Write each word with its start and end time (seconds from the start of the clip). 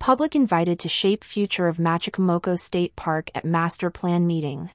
Public 0.00 0.34
invited 0.34 0.78
to 0.78 0.88
shape 0.88 1.22
future 1.22 1.68
of 1.68 1.76
Machicomoco 1.76 2.58
State 2.58 2.96
Park 2.96 3.30
at 3.34 3.44
Master 3.44 3.90
Plan 3.90 4.26
meeting. 4.26 4.70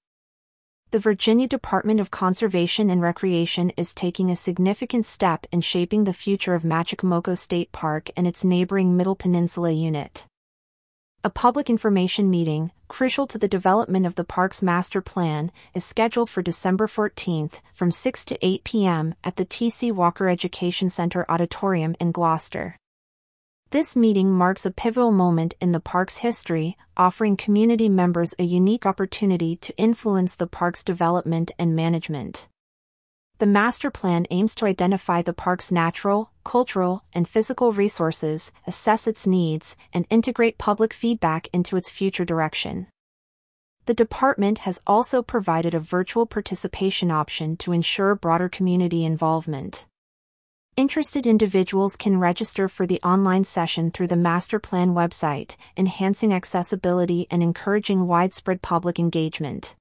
The 0.91 0.99
Virginia 0.99 1.47
Department 1.47 1.99
of 1.99 2.11
Conservation 2.11 2.91
and 2.91 3.01
Recreation 3.01 3.71
is 3.71 3.95
taking 3.95 4.29
a 4.29 4.35
significant 4.35 5.03
step 5.03 5.47
in 5.51 5.61
shaping 5.61 6.03
the 6.03 6.13
future 6.13 6.53
of 6.53 6.61
Machicomoco 6.61 7.35
State 7.35 7.71
Park 7.71 8.11
and 8.15 8.27
its 8.27 8.45
neighboring 8.45 8.95
Middle 8.95 9.15
Peninsula 9.15 9.71
unit. 9.71 10.27
A 11.23 11.31
public 11.31 11.71
information 11.71 12.29
meeting, 12.29 12.71
crucial 12.87 13.25
to 13.25 13.39
the 13.39 13.47
development 13.47 14.05
of 14.05 14.13
the 14.13 14.23
park's 14.23 14.61
master 14.61 15.01
plan, 15.01 15.51
is 15.73 15.83
scheduled 15.83 16.29
for 16.29 16.43
December 16.43 16.85
14th 16.85 17.61
from 17.73 17.89
6 17.89 18.25
to 18.25 18.45
8 18.45 18.63
p.m. 18.63 19.15
at 19.23 19.37
the 19.37 19.45
T.C. 19.45 19.91
Walker 19.91 20.29
Education 20.29 20.91
Center 20.91 21.25
Auditorium 21.27 21.95
in 21.99 22.11
Gloucester. 22.11 22.77
This 23.71 23.95
meeting 23.95 24.31
marks 24.31 24.65
a 24.65 24.71
pivotal 24.71 25.11
moment 25.11 25.55
in 25.59 25.71
the 25.71 25.79
park's 25.79 26.17
history, 26.19 26.77
offering 26.95 27.35
community 27.35 27.89
members 27.89 28.33
a 28.37 28.43
unique 28.43 28.85
opportunity 28.85 29.55
to 29.57 29.75
influence 29.75 30.35
the 30.35 30.47
park's 30.47 30.83
development 30.83 31.51
and 31.57 31.75
management. 31.75 32.47
The 33.39 33.45
master 33.45 33.91
plan 33.91 34.27
aims 34.29 34.55
to 34.55 34.65
identify 34.65 35.21
the 35.21 35.33
park's 35.33 35.71
natural, 35.71 36.31
cultural, 36.45 37.03
and 37.11 37.27
physical 37.27 37.73
resources, 37.73 38.53
assess 38.65 39.07
its 39.07 39.27
needs, 39.27 39.75
and 39.91 40.05
integrate 40.09 40.57
public 40.57 40.93
feedback 40.93 41.49
into 41.51 41.75
its 41.75 41.89
future 41.89 42.23
direction. 42.23 42.87
The 43.87 43.93
department 43.93 44.59
has 44.59 44.79
also 44.87 45.21
provided 45.21 45.73
a 45.73 45.79
virtual 45.79 46.25
participation 46.25 47.11
option 47.11 47.57
to 47.57 47.73
ensure 47.73 48.15
broader 48.15 48.47
community 48.47 49.03
involvement. 49.03 49.85
Interested 50.77 51.25
individuals 51.25 51.95
can 51.95 52.19
register 52.19 52.67
for 52.67 52.85
the 52.85 52.99
online 53.01 53.45
session 53.45 53.91
through 53.91 54.07
the 54.07 54.17
Master 54.17 54.59
Plan 54.59 54.89
website, 54.89 55.55
enhancing 55.77 56.33
accessibility 56.33 57.27
and 57.31 57.41
encouraging 57.41 58.07
widespread 58.07 58.61
public 58.61 58.99
engagement. 58.99 59.77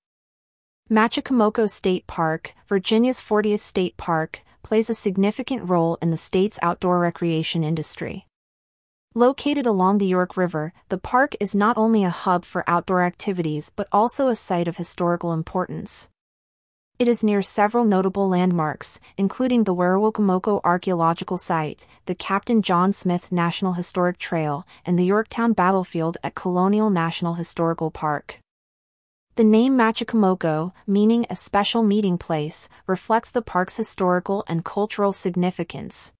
Machicomoco 0.88 1.68
State 1.68 2.06
Park, 2.06 2.54
Virginia's 2.68 3.20
40th 3.20 3.58
state 3.58 3.96
park, 3.96 4.42
plays 4.62 4.88
a 4.88 4.94
significant 4.94 5.68
role 5.68 5.98
in 6.00 6.10
the 6.10 6.16
state's 6.16 6.60
outdoor 6.62 7.00
recreation 7.00 7.64
industry. 7.64 8.28
Located 9.16 9.66
along 9.66 9.98
the 9.98 10.06
York 10.06 10.36
River, 10.36 10.72
the 10.90 10.98
park 10.98 11.34
is 11.40 11.56
not 11.56 11.76
only 11.76 12.04
a 12.04 12.10
hub 12.10 12.44
for 12.44 12.62
outdoor 12.70 13.02
activities 13.02 13.72
but 13.74 13.88
also 13.90 14.28
a 14.28 14.36
site 14.36 14.68
of 14.68 14.76
historical 14.76 15.32
importance. 15.32 16.08
It 16.96 17.08
is 17.08 17.24
near 17.24 17.42
several 17.42 17.84
notable 17.84 18.28
landmarks, 18.28 19.00
including 19.18 19.64
the 19.64 19.74
Werowocomoco 19.74 20.60
Archaeological 20.62 21.38
Site, 21.38 21.88
the 22.06 22.14
Captain 22.14 22.62
John 22.62 22.92
Smith 22.92 23.32
National 23.32 23.72
Historic 23.72 24.16
Trail, 24.16 24.64
and 24.86 24.96
the 24.96 25.04
Yorktown 25.04 25.54
Battlefield 25.54 26.18
at 26.22 26.36
Colonial 26.36 26.90
National 26.90 27.34
Historical 27.34 27.90
Park. 27.90 28.38
The 29.34 29.42
name 29.42 29.76
Machicomoco, 29.76 30.72
meaning 30.86 31.26
a 31.28 31.34
special 31.34 31.82
meeting 31.82 32.16
place, 32.16 32.68
reflects 32.86 33.32
the 33.32 33.42
park's 33.42 33.76
historical 33.76 34.44
and 34.46 34.64
cultural 34.64 35.12
significance. 35.12 36.12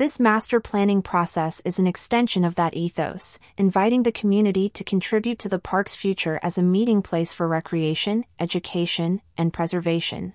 This 0.00 0.18
master 0.18 0.60
planning 0.60 1.02
process 1.02 1.60
is 1.62 1.78
an 1.78 1.86
extension 1.86 2.42
of 2.42 2.54
that 2.54 2.72
ethos, 2.72 3.38
inviting 3.58 4.02
the 4.02 4.10
community 4.10 4.70
to 4.70 4.82
contribute 4.82 5.38
to 5.40 5.48
the 5.50 5.58
park's 5.58 5.94
future 5.94 6.40
as 6.42 6.56
a 6.56 6.62
meeting 6.62 7.02
place 7.02 7.34
for 7.34 7.46
recreation, 7.46 8.24
education, 8.38 9.20
and 9.36 9.52
preservation. 9.52 10.32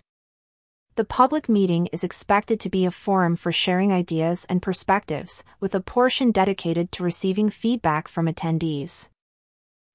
The 0.98 1.04
public 1.04 1.50
meeting 1.50 1.88
is 1.88 2.04
expected 2.04 2.60
to 2.60 2.70
be 2.70 2.86
a 2.86 2.92
forum 2.92 3.36
for 3.36 3.52
sharing 3.52 3.92
ideas 3.92 4.46
and 4.48 4.62
perspectives, 4.62 5.44
with 5.60 5.74
a 5.74 5.80
portion 5.80 6.30
dedicated 6.30 6.92
to 6.92 7.04
receiving 7.04 7.50
feedback 7.50 8.08
from 8.08 8.28
attendees. 8.28 9.08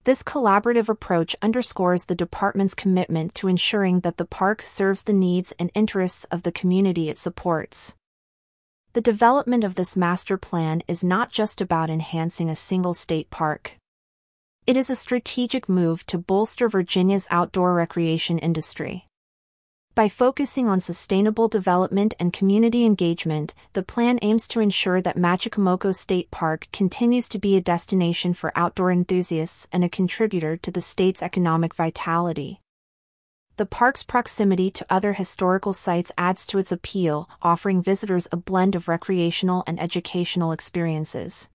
This 0.02 0.24
collaborative 0.24 0.88
approach 0.88 1.36
underscores 1.40 2.06
the 2.06 2.16
department's 2.16 2.74
commitment 2.74 3.36
to 3.36 3.46
ensuring 3.46 4.00
that 4.00 4.16
the 4.16 4.24
park 4.24 4.62
serves 4.62 5.02
the 5.02 5.12
needs 5.12 5.52
and 5.60 5.70
interests 5.76 6.24
of 6.24 6.42
the 6.42 6.50
community 6.50 7.08
it 7.08 7.18
supports. 7.18 7.94
The 8.92 9.00
development 9.00 9.62
of 9.62 9.76
this 9.76 9.96
master 9.96 10.36
plan 10.36 10.82
is 10.88 11.04
not 11.04 11.30
just 11.30 11.60
about 11.60 11.90
enhancing 11.90 12.50
a 12.50 12.56
single 12.56 12.92
state 12.92 13.30
park. 13.30 13.76
It 14.66 14.76
is 14.76 14.90
a 14.90 14.96
strategic 14.96 15.68
move 15.68 16.04
to 16.06 16.18
bolster 16.18 16.68
Virginia's 16.68 17.28
outdoor 17.30 17.72
recreation 17.74 18.40
industry. 18.40 19.06
By 19.94 20.08
focusing 20.08 20.66
on 20.68 20.80
sustainable 20.80 21.46
development 21.46 22.14
and 22.18 22.32
community 22.32 22.84
engagement, 22.84 23.54
the 23.74 23.84
plan 23.84 24.18
aims 24.22 24.48
to 24.48 24.60
ensure 24.60 25.00
that 25.00 25.16
Machicomoco 25.16 25.94
State 25.94 26.32
Park 26.32 26.66
continues 26.72 27.28
to 27.28 27.38
be 27.38 27.56
a 27.56 27.60
destination 27.60 28.34
for 28.34 28.52
outdoor 28.56 28.90
enthusiasts 28.90 29.68
and 29.70 29.84
a 29.84 29.88
contributor 29.88 30.56
to 30.56 30.72
the 30.72 30.80
state's 30.80 31.22
economic 31.22 31.76
vitality. 31.76 32.60
The 33.60 33.66
park's 33.66 34.02
proximity 34.02 34.70
to 34.70 34.86
other 34.88 35.12
historical 35.12 35.74
sites 35.74 36.10
adds 36.16 36.46
to 36.46 36.56
its 36.56 36.72
appeal, 36.72 37.28
offering 37.42 37.82
visitors 37.82 38.26
a 38.32 38.38
blend 38.38 38.74
of 38.74 38.88
recreational 38.88 39.64
and 39.66 39.78
educational 39.78 40.50
experiences. 40.50 41.50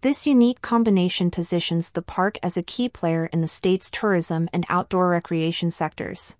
This 0.00 0.26
unique 0.26 0.62
combination 0.62 1.30
positions 1.30 1.90
the 1.90 2.02
park 2.02 2.38
as 2.42 2.56
a 2.56 2.62
key 2.64 2.88
player 2.88 3.26
in 3.26 3.40
the 3.40 3.46
state's 3.46 3.88
tourism 3.88 4.50
and 4.52 4.66
outdoor 4.68 5.10
recreation 5.10 5.70
sectors. 5.70 6.34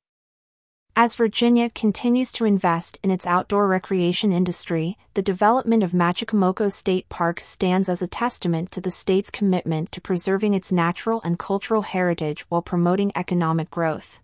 As 0.96 1.14
Virginia 1.14 1.70
continues 1.70 2.32
to 2.32 2.44
invest 2.44 2.98
in 3.04 3.12
its 3.12 3.24
outdoor 3.24 3.68
recreation 3.68 4.32
industry, 4.32 4.98
the 5.14 5.22
development 5.22 5.84
of 5.84 5.92
Machicomoco 5.92 6.72
State 6.72 7.08
Park 7.08 7.38
stands 7.38 7.88
as 7.88 8.02
a 8.02 8.08
testament 8.08 8.72
to 8.72 8.80
the 8.80 8.90
state's 8.90 9.30
commitment 9.30 9.92
to 9.92 10.00
preserving 10.00 10.54
its 10.54 10.72
natural 10.72 11.20
and 11.22 11.38
cultural 11.38 11.82
heritage 11.82 12.44
while 12.48 12.62
promoting 12.62 13.12
economic 13.14 13.70
growth. 13.70 14.18